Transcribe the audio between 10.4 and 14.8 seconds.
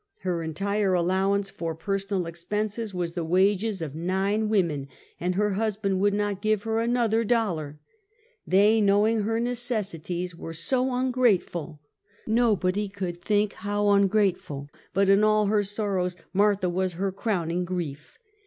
so ungrateful!— nobody could think how ungrate ful;